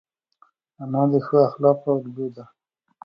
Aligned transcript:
انا 0.81 1.01
د 1.11 1.13
ښو 1.25 1.37
اخلاقو 1.47 1.89
الګو 1.97 2.27
ده 2.35 2.45